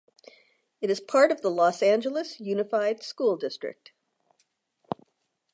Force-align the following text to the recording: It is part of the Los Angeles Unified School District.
It 0.81 0.89
is 0.89 0.99
part 0.99 1.31
of 1.31 1.41
the 1.43 1.51
Los 1.51 1.83
Angeles 1.83 2.39
Unified 2.39 3.03
School 3.03 3.37
District. 3.37 3.91